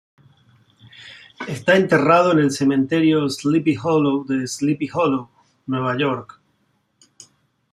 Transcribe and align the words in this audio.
Está 1.47 1.77
enterrado 1.77 2.31
en 2.31 2.39
el 2.39 2.49
Cementerio 2.49 3.29
Sleepy 3.29 3.77
Hollow 3.79 4.25
de 4.25 4.47
Sleepy 4.47 4.89
Hollow, 4.91 5.29
Nueva 5.67 5.95
York. 5.95 6.41